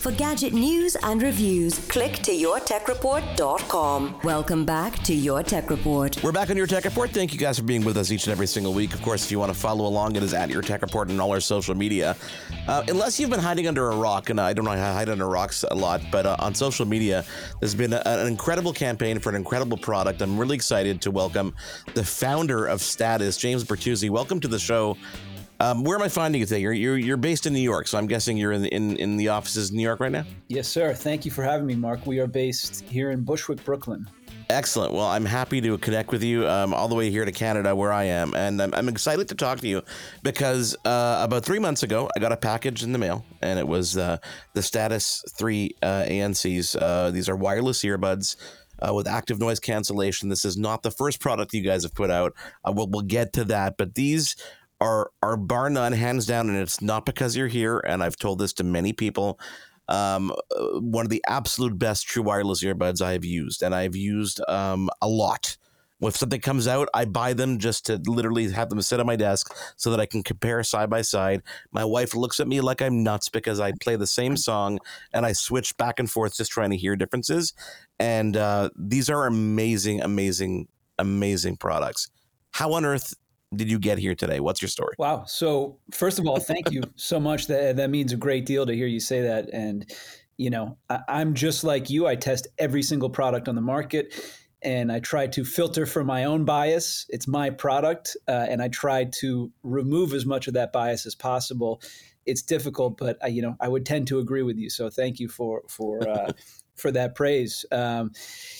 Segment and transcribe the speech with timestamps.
[0.00, 4.20] For gadget news and reviews, click to yourtechreport.com.
[4.24, 6.18] Welcome back to Your Tech Report.
[6.22, 7.10] We're back on Your Tech Report.
[7.10, 8.94] Thank you guys for being with us each and every single week.
[8.94, 11.20] Of course, if you want to follow along, it is at Your Tech Report and
[11.20, 12.16] all our social media.
[12.66, 15.10] Uh, unless you've been hiding under a rock, and I don't know how I hide
[15.10, 17.22] under rocks a lot, but uh, on social media,
[17.60, 20.22] there's been a, an incredible campaign for an incredible product.
[20.22, 21.54] I'm really excited to welcome
[21.92, 24.08] the founder of Status, James Bertuzzi.
[24.08, 24.96] Welcome to the show.
[25.60, 26.60] Um, where am I finding you today?
[26.60, 29.18] You're, you're you're based in New York, so I'm guessing you're in the, in in
[29.18, 30.24] the offices in New York right now.
[30.48, 30.94] Yes, sir.
[30.94, 32.06] Thank you for having me, Marc.
[32.06, 34.08] We are based here in Bushwick, Brooklyn.
[34.48, 34.92] Excellent.
[34.92, 37.92] Well, I'm happy to connect with you um, all the way here to Canada, where
[37.92, 39.82] I am, and I'm, I'm excited to talk to you
[40.22, 43.68] because uh, about three months ago, I got a package in the mail, and it
[43.68, 44.16] was uh,
[44.54, 46.74] the Status Three uh, ANCs.
[46.80, 48.36] Uh, these are wireless earbuds.
[48.82, 50.30] Uh, with active noise cancellation.
[50.30, 52.32] This is not the first product you guys have put out.
[52.64, 54.36] Uh, we'll, we'll get to that, but these
[54.80, 57.78] are are bar none, hands down, and it's not because you're here.
[57.86, 59.38] And I've told this to many people.
[59.88, 63.96] Um, uh, one of the absolute best true wireless earbuds I have used, and I've
[63.96, 65.56] used um, a lot.
[66.02, 69.16] If something comes out, I buy them just to literally have them sit on my
[69.16, 71.42] desk so that I can compare side by side.
[71.72, 74.78] My wife looks at me like I'm nuts because I play the same song
[75.12, 77.52] and I switch back and forth just trying to hear differences.
[77.98, 82.08] And uh, these are amazing, amazing, amazing products.
[82.52, 83.14] How on earth
[83.54, 84.40] did you get here today?
[84.40, 84.94] What's your story?
[84.98, 85.24] Wow.
[85.26, 87.46] So, first of all, thank you so much.
[87.48, 89.50] That that means a great deal to hear you say that.
[89.52, 89.90] And
[90.36, 92.06] you know, I, I'm just like you.
[92.06, 94.14] I test every single product on the market,
[94.62, 97.06] and I try to filter for my own bias.
[97.08, 101.14] It's my product, uh, and I try to remove as much of that bias as
[101.14, 101.82] possible.
[102.26, 104.70] It's difficult, but I, you know, I would tend to agree with you.
[104.70, 106.30] So, thank you for for uh,
[106.76, 107.64] for that praise.
[107.72, 108.12] Um,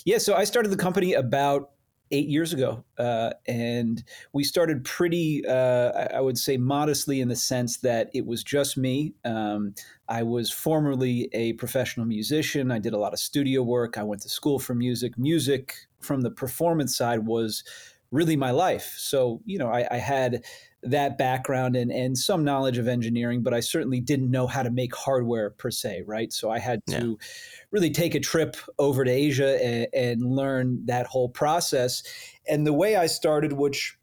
[0.04, 0.19] yeah.
[0.19, 1.70] So, I started the company about
[2.12, 2.84] eight years ago.
[2.98, 8.27] Uh, and we started pretty, uh, I would say, modestly in the sense that it
[8.27, 9.14] was just me.
[9.25, 9.75] Um,
[10.08, 12.70] I was formerly a professional musician.
[12.70, 13.97] I did a lot of studio work.
[13.97, 15.16] I went to school for music.
[15.19, 17.62] Music from the performance side was
[18.11, 18.94] really my life.
[18.97, 20.44] So, you know, I, I had
[20.82, 24.70] that background and, and some knowledge of engineering, but I certainly didn't know how to
[24.70, 26.32] make hardware per se, right?
[26.32, 27.26] So I had to yeah.
[27.70, 32.02] really take a trip over to Asia and, and learn that whole process.
[32.48, 33.98] And the way I started, which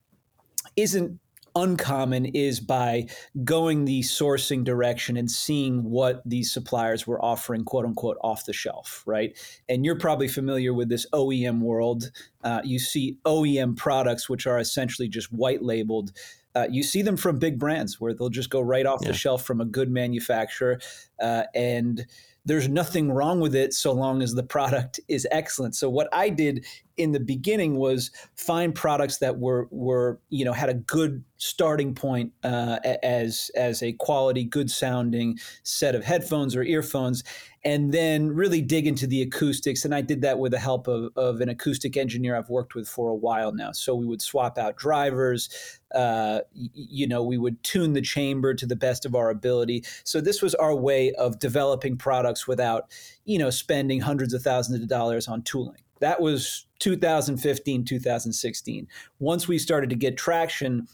[0.75, 1.19] isn't
[1.57, 3.07] uncommon is by
[3.43, 8.53] going the sourcing direction and seeing what these suppliers were offering, quote unquote, off the
[8.53, 9.35] shelf, right?
[9.67, 12.11] And you're probably familiar with this OEM world.
[12.43, 16.11] Uh, you see OEM products, which are essentially just white labeled
[16.57, 19.09] uh, you see them from big brands where they'll just go right off yeah.
[19.09, 20.79] the shelf from a good manufacturer,
[21.21, 22.05] uh, and
[22.45, 25.75] there's nothing wrong with it so long as the product is excellent.
[25.75, 26.65] So what I did
[26.95, 31.93] in the beginning was find products that were were you know had a good starting
[31.93, 37.23] point uh, as as a quality, good sounding set of headphones or earphones,
[37.67, 39.83] and then really dig into the acoustics.
[39.83, 42.87] And I did that with the help of, of an acoustic engineer I've worked with
[42.87, 43.73] for a while now.
[43.73, 45.49] So we would swap out drivers.
[45.93, 49.83] Uh, you know, we would tune the chamber to the best of our ability.
[50.05, 52.89] So this was our way of developing products without,
[53.25, 55.81] you know, spending hundreds of thousands of dollars on tooling.
[55.99, 58.87] That was 2015, 2016.
[59.19, 60.87] Once we started to get traction,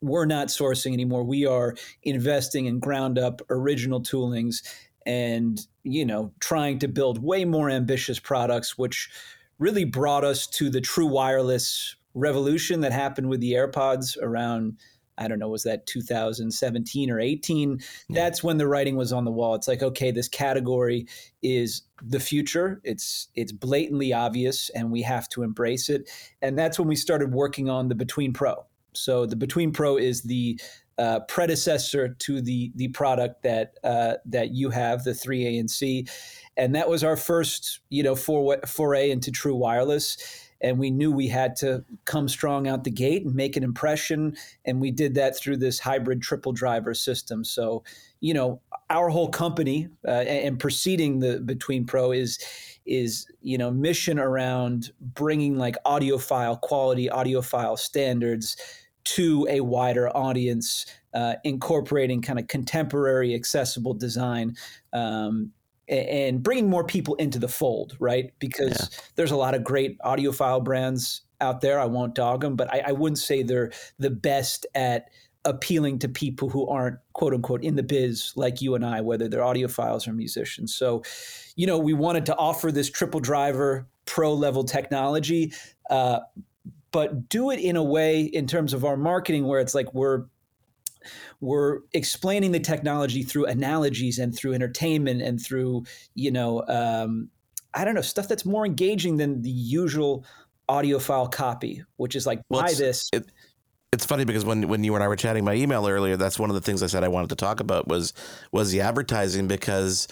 [0.00, 1.24] we're not sourcing anymore.
[1.24, 4.62] We are investing in ground up original toolings
[5.06, 9.08] and, you know, trying to build way more ambitious products, which
[9.58, 14.76] really brought us to the true wireless revolution that happened with the AirPods around
[15.18, 17.78] I don't know, was that 2017 or 18?
[17.78, 17.84] Yeah.
[18.10, 19.54] That's when the writing was on the wall.
[19.54, 21.06] It's like, okay, this category
[21.42, 22.80] is the future.
[22.84, 26.10] It's it's blatantly obvious, and we have to embrace it.
[26.42, 28.66] And that's when we started working on the Between Pro.
[28.92, 30.60] So the Between Pro is the
[30.98, 36.08] uh, predecessor to the the product that uh, that you have, the 3 ANC,
[36.56, 40.16] and that was our first, you know, for, foray into true wireless.
[40.62, 44.38] And we knew we had to come strong out the gate and make an impression.
[44.64, 47.44] And we did that through this hybrid triple driver system.
[47.44, 47.84] So
[48.20, 52.38] you know our whole company uh, and proceeding the between pro is
[52.86, 58.56] is you know mission around bringing like audiophile quality audiophile standards
[59.06, 64.54] to a wider audience uh, incorporating kind of contemporary accessible design
[64.92, 65.52] um,
[65.88, 68.32] and bringing more people into the fold, right?
[68.40, 68.98] Because yeah.
[69.14, 71.78] there's a lot of great audiophile brands out there.
[71.78, 75.10] I won't dog them, but I, I, wouldn't say they're the best at
[75.44, 79.28] appealing to people who aren't quote unquote in the biz like you and I, whether
[79.28, 80.74] they're audiophiles or musicians.
[80.74, 81.02] So,
[81.54, 85.52] you know, we wanted to offer this triple driver pro level technology,
[85.90, 86.20] uh,
[86.92, 90.24] but do it in a way in terms of our marketing where it's like we're
[91.40, 95.84] we're explaining the technology through analogies and through entertainment and through
[96.14, 97.28] you know um,
[97.74, 100.24] I don't know stuff that's more engaging than the usual
[100.68, 103.08] audiophile copy, which is like well, buy this.
[103.12, 103.26] It,
[103.92, 106.50] it's funny because when when you and I were chatting my email earlier, that's one
[106.50, 108.12] of the things I said I wanted to talk about was
[108.52, 110.08] was the advertising because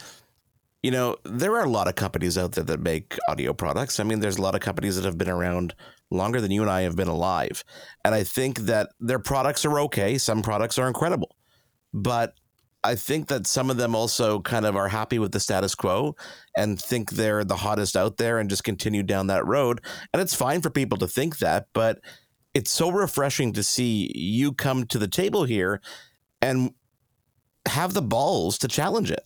[0.82, 3.98] you know there are a lot of companies out there that make audio products.
[3.98, 5.74] I mean, there's a lot of companies that have been around
[6.14, 7.64] longer than you and I have been alive,
[8.04, 10.18] and I think that their products are okay.
[10.18, 11.36] Some products are incredible,
[11.92, 12.34] but
[12.84, 16.16] I think that some of them also kind of are happy with the status quo
[16.54, 19.80] and think they're the hottest out there and just continue down that road.
[20.12, 22.00] And it's fine for people to think that, but
[22.52, 25.80] it's so refreshing to see you come to the table here
[26.42, 26.74] and
[27.66, 29.24] have the balls to challenge it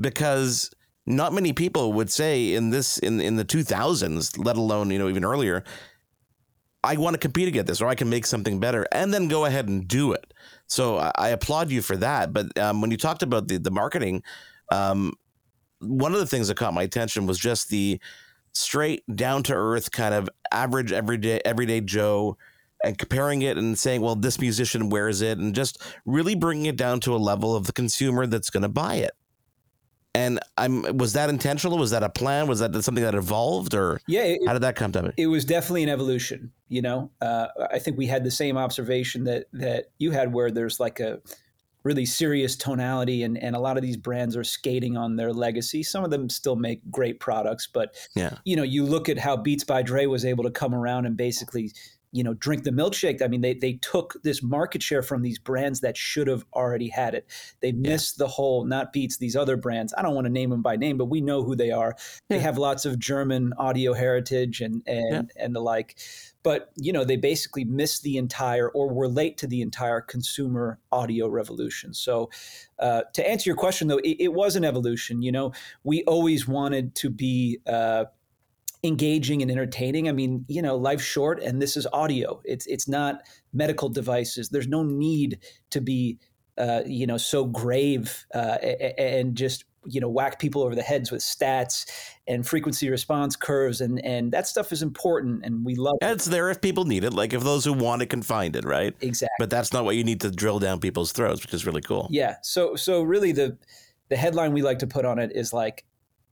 [0.00, 0.70] because
[1.06, 5.08] not many people would say in this in in the 2000s let alone you know
[5.08, 5.64] even earlier
[6.84, 9.44] i want to compete against this or i can make something better and then go
[9.44, 10.32] ahead and do it
[10.66, 13.70] so i, I applaud you for that but um, when you talked about the the
[13.70, 14.22] marketing
[14.70, 15.14] um,
[15.80, 18.00] one of the things that caught my attention was just the
[18.52, 22.36] straight down to earth kind of average everyday everyday joe
[22.84, 26.76] and comparing it and saying, well, this musician wears it, and just really bringing it
[26.76, 29.12] down to a level of the consumer that's going to buy it.
[30.14, 31.78] And I'm was that intentional?
[31.78, 32.48] Was that a plan?
[32.48, 34.22] Was that something that evolved, or yeah?
[34.22, 35.10] It, how did that come to me?
[35.16, 36.52] It was definitely an evolution.
[36.68, 40.50] You know, uh, I think we had the same observation that that you had, where
[40.50, 41.20] there's like a
[41.84, 45.82] really serious tonality and, and a lot of these brands are skating on their legacy
[45.82, 48.36] some of them still make great products but yeah.
[48.44, 51.16] you know you look at how beats by dre was able to come around and
[51.16, 51.72] basically
[52.12, 53.22] you know, drink the milkshake.
[53.22, 56.88] I mean, they they took this market share from these brands that should have already
[56.88, 57.26] had it.
[57.60, 58.24] They missed yeah.
[58.24, 59.92] the whole not Beats these other brands.
[59.96, 61.94] I don't want to name them by name, but we know who they are.
[61.98, 62.36] Yeah.
[62.36, 65.44] They have lots of German audio heritage and and yeah.
[65.44, 65.98] and the like.
[66.42, 70.78] But you know, they basically missed the entire or were late to the entire consumer
[70.90, 71.92] audio revolution.
[71.92, 72.30] So,
[72.78, 75.20] uh, to answer your question, though, it, it, was an evolution.
[75.20, 75.52] You know,
[75.84, 77.58] we always wanted to be.
[77.66, 78.06] Uh,
[78.84, 80.08] engaging and entertaining.
[80.08, 82.40] I mean, you know, life's short and this is audio.
[82.44, 83.22] It's it's not
[83.52, 84.48] medical devices.
[84.48, 85.38] There's no need
[85.70, 86.18] to be
[86.56, 88.58] uh, you know so grave uh,
[88.98, 91.88] and just you know whack people over the heads with stats
[92.26, 96.06] and frequency response curves and and that stuff is important and we love it.
[96.06, 98.64] It's there if people need it, like if those who want it can find it,
[98.64, 98.94] right?
[99.00, 99.34] Exactly.
[99.38, 102.08] But that's not what you need to drill down people's throats, which is really cool.
[102.10, 102.36] Yeah.
[102.42, 103.56] So so really the
[104.08, 105.84] the headline we like to put on it is like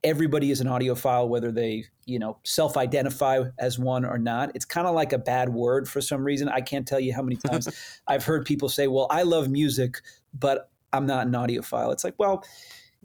[0.03, 4.51] everybody is an audiophile, whether they, you know, self-identify as one or not.
[4.55, 6.47] It's kind of like a bad word for some reason.
[6.47, 7.67] I can't tell you how many times
[8.07, 9.97] I've heard people say, "Well, I love music,
[10.37, 12.43] but I'm not an audiophile." It's like, well,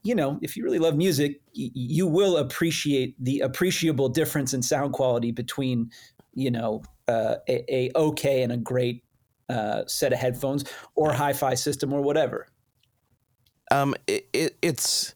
[0.03, 4.63] you know, if you really love music, y- you will appreciate the appreciable difference in
[4.63, 5.91] sound quality between,
[6.35, 9.05] you know, uh, a, a, okay and a great
[9.49, 10.65] uh, set of headphones
[10.95, 12.49] or hi-fi system or whatever.
[13.71, 15.15] Um, it, it, it's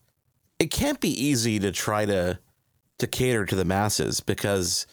[0.59, 2.39] it can't be easy to try to
[2.99, 4.87] to cater to the masses because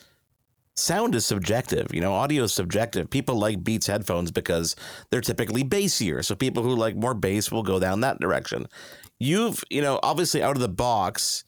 [0.75, 1.93] sound is subjective.
[1.93, 3.09] You know, audio is subjective.
[3.09, 4.75] People like Beats headphones because
[5.09, 6.23] they're typically bassier.
[6.23, 8.67] So people who like more bass will go down that direction.
[9.19, 11.45] You've, you know, obviously out of the box,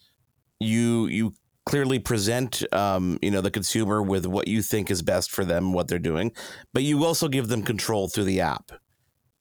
[0.60, 1.34] you you
[1.66, 5.74] clearly present um, you know the consumer with what you think is best for them
[5.74, 6.32] what they're doing
[6.74, 8.72] but you also give them control through the app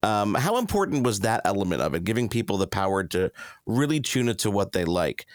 [0.05, 3.33] um, how important was that element of it, giving people the power to
[3.67, 5.27] really tune it to what they like?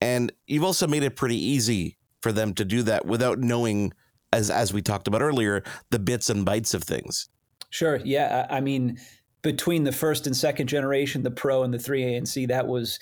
[0.00, 3.92] And you've also made it pretty easy for them to do that without knowing,
[4.32, 7.28] as as we talked about earlier, the bits and bytes of things.
[7.70, 8.00] Sure.
[8.04, 8.46] Yeah.
[8.48, 8.98] I mean,
[9.42, 13.00] between the first and second generation, the Pro and the 3 ANC, that was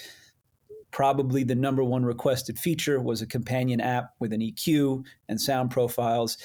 [0.90, 5.70] probably the number one requested feature was a companion app with an EQ and sound
[5.70, 6.38] profiles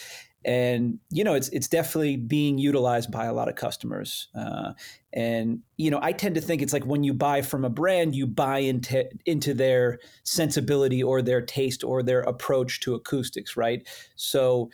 [0.46, 4.30] and you know it's it's definitely being utilized by a lot of customers.
[4.36, 4.74] Uh,
[5.12, 8.14] and you know i tend to think it's like when you buy from a brand
[8.14, 13.88] you buy into into their sensibility or their taste or their approach to acoustics right?
[14.16, 14.70] So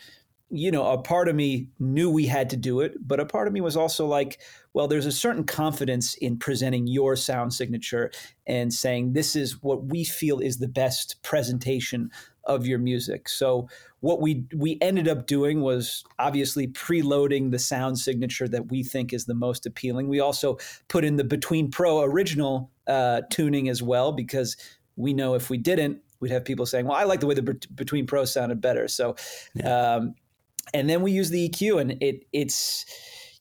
[0.54, 3.48] you know a part of me knew we had to do it but a part
[3.48, 4.40] of me was also like
[4.74, 8.12] well there's a certain confidence in presenting your sound signature
[8.46, 12.10] and saying this is what we feel is the best presentation
[12.46, 13.68] of your music so
[14.02, 19.14] what we we ended up doing was obviously preloading the sound signature that we think
[19.14, 20.10] is the most appealing.
[20.10, 20.58] We also
[20.88, 24.58] put in the Between Pro original uh, tuning as well because
[24.96, 27.60] we know if we didn't, we'd have people saying, "Well, I like the way the
[27.76, 29.16] Between Pro sounded better." So,
[29.54, 29.96] yeah.
[29.96, 30.16] um,
[30.74, 32.86] and then we use the EQ, and it it's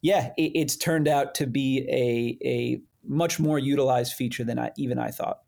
[0.02, 4.72] yeah, it, it's turned out to be a a much more utilized feature than I
[4.76, 5.40] even I thought.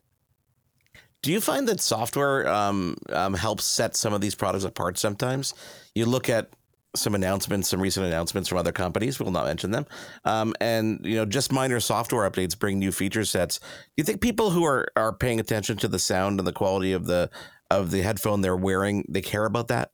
[1.23, 5.55] Do you find that software um, um, helps set some of these products apart sometimes?
[5.95, 6.51] You look at
[6.95, 9.19] some announcements, some recent announcements from other companies.
[9.19, 9.87] We'll not mention them.
[10.25, 13.59] Um, and you know, just minor software updates bring new feature sets.
[13.59, 16.93] Do you think people who are are paying attention to the sound and the quality
[16.93, 17.31] of the
[17.71, 19.93] of the headphone they're wearing, they care about that?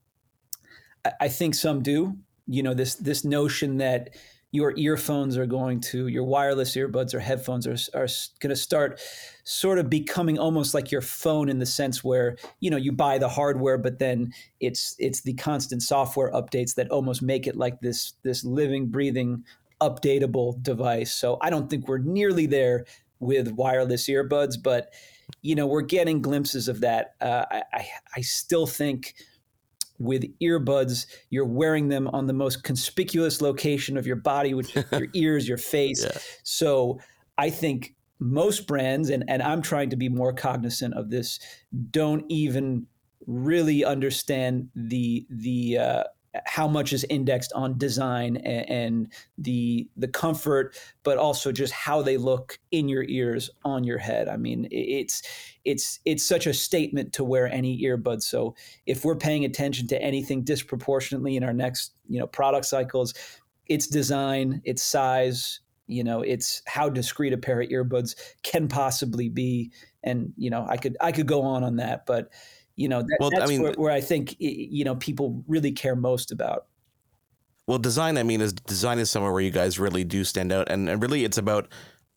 [1.21, 2.17] I think some do.
[2.47, 4.11] You know, this this notion that
[4.51, 8.09] your earphones are going to your wireless earbuds or headphones are, are
[8.41, 9.01] going to start
[9.45, 13.19] sort of becoming almost like your phone in the sense where you know you buy
[13.19, 17.81] the hardware but then it's it's the constant software updates that almost make it like
[17.81, 19.45] this this living breathing
[19.81, 21.13] updatable device.
[21.13, 22.87] So i don't think we're nearly there
[23.21, 24.93] with wireless earbuds but
[25.43, 27.15] you know we're getting glimpses of that.
[27.21, 27.87] Uh, I,
[28.17, 29.15] I still think
[29.99, 34.85] with earbuds, you're wearing them on the most conspicuous location of your body, which is
[34.93, 36.05] your ears, your face.
[36.05, 36.19] Yeah.
[36.43, 37.01] So
[37.37, 41.39] I think most brands, and, and I'm trying to be more cognizant of this,
[41.91, 42.87] don't even
[43.27, 46.05] really understand the the uh,
[46.45, 52.03] how much is indexed on design and, and, the the comfort, but also just how
[52.03, 54.29] they look in your ears on your head.
[54.29, 55.23] I mean, it's
[55.65, 58.23] it's it's such a statement to wear any earbuds.
[58.23, 58.55] So
[58.87, 63.15] if we're paying attention to anything disproportionately in our next you know product cycles,
[63.67, 69.29] it's design, it's size, you know, it's how discreet a pair of earbuds can possibly
[69.29, 69.73] be,
[70.05, 72.31] and you know, I could I could go on on that, but
[72.79, 75.73] you know, that, well, that's I mean, where, where I think you know people really
[75.73, 76.67] care most about.
[77.67, 80.71] Well, design, I mean, is design is somewhere where you guys really do stand out,
[80.71, 81.69] and, and really, it's about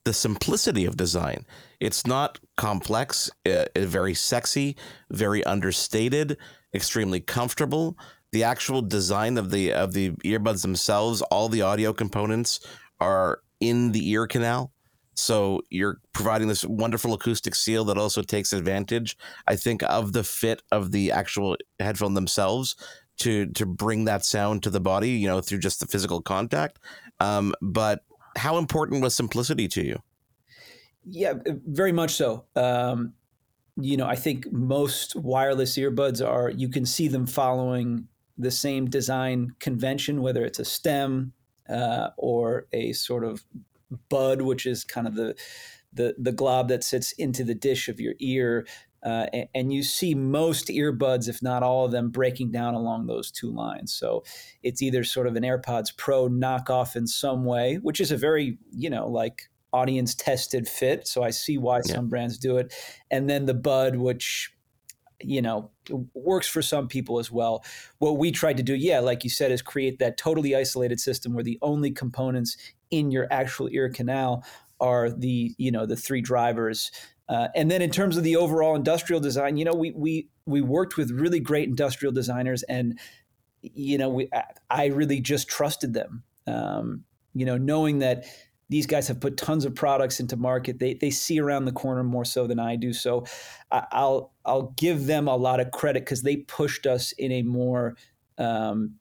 [0.06, 1.46] the simplicity of design.
[1.80, 4.78] It's not complex, uh, very sexy,
[5.10, 6.38] very understated,
[6.76, 7.98] extremely comfortable.
[8.32, 12.60] The actual design of the of the earbuds themselves, all the audio components
[13.00, 14.72] are in the ear canal.
[15.16, 20.24] So you're providing this wonderful acoustic seal that also takes advantage, I think, of the
[20.24, 22.76] fit of the actual headphone themselves
[23.18, 26.80] to to bring that sound to the body, you know, through just the physical contact.
[27.20, 28.04] Um, but
[28.38, 30.02] how important was simplicity to you?
[31.06, 32.46] Yeah, very much so.
[32.56, 33.14] Um,
[33.76, 38.90] you know, I think most wireless earbuds are you can see them following the same
[38.90, 41.34] design convention, whether it's a stem
[41.70, 43.44] uh, or a sort of
[44.10, 45.36] bud, which is kind of the
[45.94, 48.66] the the glob that sits into the dish of your ear.
[49.04, 53.08] Uh, and, and, you see most earbuds, if not all of them, breaking down along
[53.08, 53.92] those two lines.
[53.92, 54.24] So
[54.62, 58.60] it's either sort of an AirPods Pro knockoff in some way, which is a very,
[58.72, 61.08] you know, like audience tested fit.
[61.08, 61.96] So I see why yeah.
[61.96, 62.76] some brands do it.
[63.10, 64.54] And then the Bud, which
[65.24, 65.72] you know
[66.14, 67.64] works for some people as well.
[68.00, 71.34] What we tried to do yeah like you said is create that totally isolated system
[71.34, 72.58] where the only components
[72.90, 74.44] in your actual ear canal
[74.80, 76.92] are the you know the three drivers.
[77.30, 80.62] Uh, and then in terms of the overall industrial design you know we we we
[80.62, 83.00] worked with really great industrial designers and
[83.62, 84.30] you know we
[84.70, 86.24] i really just trusted them.
[86.48, 88.26] Um, you know knowing that
[88.72, 90.80] these guys have put tons of products into market.
[90.80, 92.94] They they see around the corner more so than I do.
[92.94, 93.26] So
[93.70, 97.42] I, will I'll give them a lot of credit because they pushed us in a
[97.44, 97.98] more
[98.38, 98.96] um,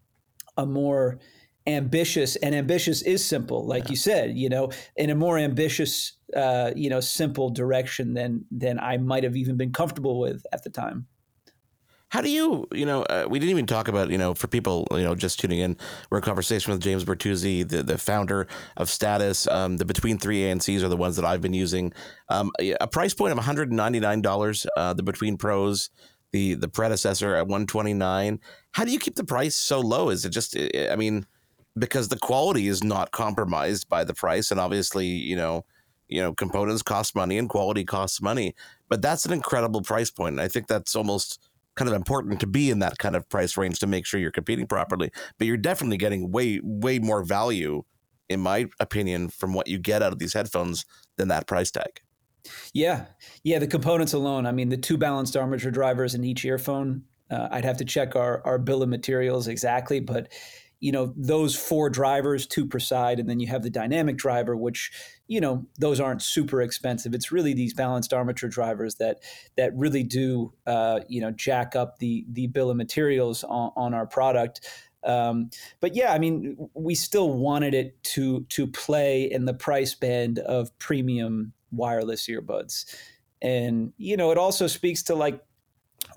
[0.57, 1.21] a more
[1.67, 3.91] ambitious and ambitious is simple like yeah.
[3.91, 8.81] you said you know in a more ambitious uh, you know simple direction than than
[8.81, 11.07] i might have even been comfortable with at the time
[12.11, 14.87] how do you, you know, uh, we didn't even talk about, you know, for people,
[14.91, 15.77] you know, just tuning in,
[16.11, 19.47] we're in conversation with James Bertuzzi, the, the founder of Status.
[19.47, 21.93] Um, the Between 3 ANCs are the ones that I've been using.
[22.29, 25.91] Um, a price point of $199, uh, the Between Pros,
[26.33, 28.39] the the predecessor at 129
[28.73, 30.11] How do you keep the price so low?
[30.11, 31.27] Is it just, I mean,
[31.79, 34.51] because the quality is not compromised by the price.
[34.51, 35.65] And obviously, you know,
[36.09, 38.55] you know, components cost money and quality costs money,
[38.89, 40.35] but that's an incredible price point.
[40.35, 41.39] And I think that's almost
[41.77, 44.31] kind of important to be in that kind of price range to make sure you're
[44.31, 45.11] competing properly.
[45.39, 47.83] But you're definitely getting way, way more value,
[48.29, 50.85] in my opinion, from what you get out of these headphones
[51.17, 52.01] than that price tag.
[52.73, 53.07] Yeah.
[53.45, 53.59] Yeah.
[53.59, 57.65] The components alone, I mean, the two balanced armature drivers in each earphone, uh, I'd
[57.65, 60.33] have to check our, our bill of materials exactly, but
[60.81, 64.57] you know those four drivers two per side and then you have the dynamic driver
[64.57, 64.91] which
[65.31, 67.15] you know those aren't super expensive.
[67.15, 69.23] It's really these balanced armature drivers that
[69.57, 73.95] that really do uh, you know jack up the the bill of materials on, on
[73.95, 74.67] our product.
[75.03, 75.49] Um,
[75.81, 80.39] but yeah i mean we still wanted it to to play in the price band
[80.41, 82.85] of premium wireless earbuds.
[83.41, 85.41] And you know it also speaks to like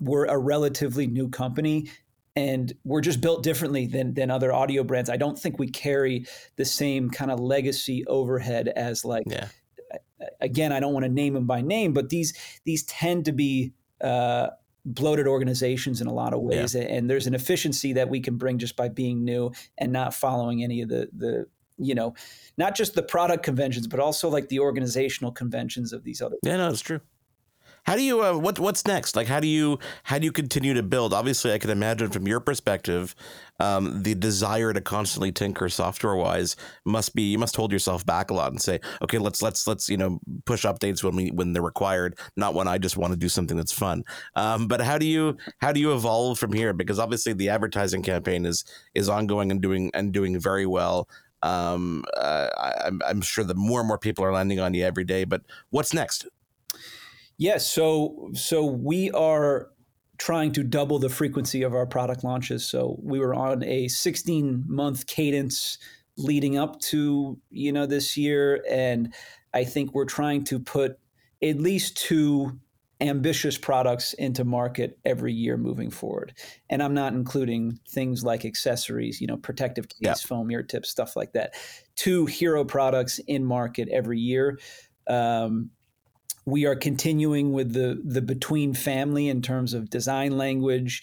[0.00, 1.88] we're a relatively new company
[2.36, 5.10] and we're just built differently than than other audio brands.
[5.10, 6.26] I don't think we carry
[6.56, 9.24] the same kind of legacy overhead as like.
[9.26, 9.48] Yeah.
[10.40, 13.74] Again, I don't want to name them by name, but these these tend to be
[14.00, 14.48] uh,
[14.84, 16.82] bloated organizations in a lot of ways, yeah.
[16.82, 20.62] and there's an efficiency that we can bring just by being new and not following
[20.62, 22.14] any of the the you know,
[22.56, 26.36] not just the product conventions, but also like the organizational conventions of these other.
[26.42, 27.00] Yeah, no, it's true.
[27.84, 29.14] How do you uh, what what's next?
[29.14, 31.12] Like how do you how do you continue to build?
[31.12, 33.14] Obviously, I can imagine from your perspective,
[33.60, 38.30] um, the desire to constantly tinker software wise must be you must hold yourself back
[38.30, 41.52] a lot and say, okay, let's let's let's you know push updates when we when
[41.52, 44.02] they're required, not when I just want to do something that's fun.
[44.34, 46.72] Um, but how do you how do you evolve from here?
[46.72, 48.64] Because obviously the advertising campaign is
[48.94, 51.06] is ongoing and doing and doing very well.
[51.42, 55.04] Um, uh, I, I'm sure that more and more people are landing on you every
[55.04, 55.24] day.
[55.24, 56.26] But what's next?
[57.36, 57.66] Yes.
[57.66, 59.70] So so we are
[60.18, 62.66] trying to double the frequency of our product launches.
[62.66, 65.78] So we were on a 16 month cadence
[66.16, 69.12] leading up to you know this year, and
[69.52, 70.98] I think we're trying to put
[71.42, 72.58] at least two
[73.00, 76.32] ambitious products into market every year moving forward.
[76.70, 80.14] And I'm not including things like accessories, you know, protective case, yeah.
[80.14, 81.54] foam, ear tips, stuff like that.
[81.96, 84.58] Two hero products in market every year.
[85.08, 85.70] Um,
[86.44, 91.02] we are continuing with the the between family in terms of design language.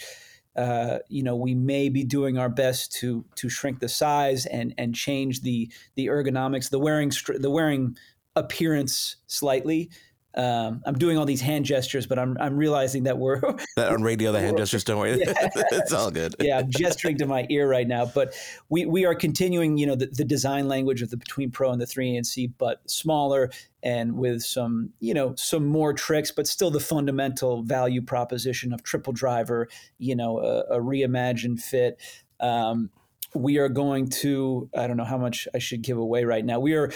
[0.55, 4.73] Uh, you know, we may be doing our best to to shrink the size and
[4.77, 7.95] and change the the ergonomics, the wearing the wearing
[8.35, 9.89] appearance slightly
[10.35, 13.41] um, I'm doing all these hand gestures, but I'm I'm realizing that we're
[13.75, 15.11] that on radio the hand gestures don't worry.
[15.21, 15.33] Yeah.
[15.71, 16.35] it's all good.
[16.39, 18.33] yeah, I'm gesturing to my ear right now, but
[18.69, 21.81] we we are continuing, you know, the, the design language of the Between Pro and
[21.81, 23.51] the 3 ANC, but smaller
[23.83, 28.83] and with some, you know, some more tricks, but still the fundamental value proposition of
[28.83, 31.99] triple driver, you know, a, a reimagined fit.
[32.39, 32.89] Um,
[33.33, 36.59] we are going to i don't know how much i should give away right now
[36.59, 36.91] we are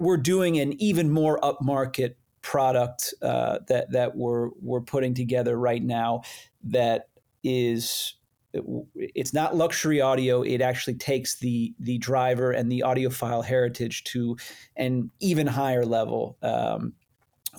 [0.00, 2.14] we're doing an even more upmarket
[2.48, 6.22] product uh, that that we're we're putting together right now
[6.64, 7.10] that
[7.44, 8.14] is
[8.94, 14.34] it's not luxury audio it actually takes the the driver and the audiophile heritage to
[14.76, 16.94] an even higher level um,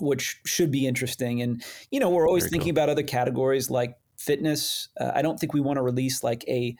[0.00, 2.82] which should be interesting and you know we're always Very thinking cool.
[2.82, 6.76] about other categories like fitness uh, i don't think we want to release like a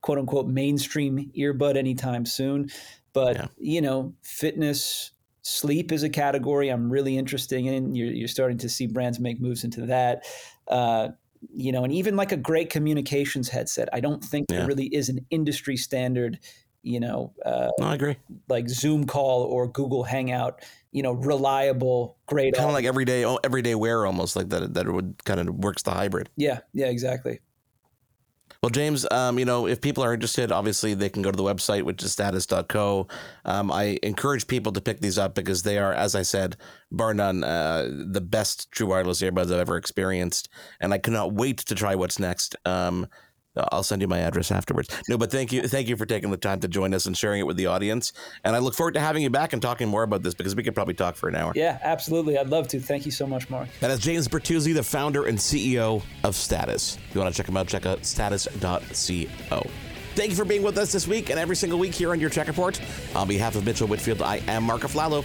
[0.00, 2.68] quote unquote mainstream earbud anytime soon
[3.12, 3.46] but yeah.
[3.56, 7.94] you know fitness Sleep is a category I'm really interested in.
[7.94, 10.24] You're, you're starting to see brands make moves into that.
[10.68, 11.08] Uh,
[11.52, 13.88] you know, and even like a great communications headset.
[13.92, 14.58] I don't think yeah.
[14.58, 16.38] there really is an industry standard,
[16.82, 18.16] you know, uh, no, I agree.
[18.48, 22.54] Like Zoom call or Google Hangout, you know, reliable, great.
[22.54, 24.74] Kind of like everyday, everyday wear, almost like that.
[24.74, 26.30] That would kind of works the hybrid.
[26.36, 27.40] Yeah, yeah, exactly.
[28.62, 31.42] Well, James, um, you know, if people are interested, obviously they can go to the
[31.42, 33.08] website, which is status.co.
[33.44, 36.56] Um, I encourage people to pick these up because they are, as I said,
[36.92, 40.48] bar none, uh, the best true wireless earbuds I've ever experienced.
[40.80, 42.54] And I cannot wait to try what's next.
[42.64, 43.08] Um,
[43.56, 44.88] Uh, I'll send you my address afterwards.
[45.08, 47.40] No, but thank you, thank you for taking the time to join us and sharing
[47.40, 48.12] it with the audience.
[48.44, 50.62] And I look forward to having you back and talking more about this because we
[50.62, 51.52] could probably talk for an hour.
[51.54, 52.38] Yeah, absolutely.
[52.38, 52.80] I'd love to.
[52.80, 53.68] Thank you so much, Marc.
[53.80, 56.96] That is James Bertuzzi, the founder and CEO of Status.
[57.08, 59.66] If you want to check him out, check out status.co.
[60.14, 62.28] Thank you for being with us this week and every single week here on your
[62.28, 62.78] Tech Report.
[63.14, 65.24] On behalf of Mitchell Whitfield, I am Marc Aflalo.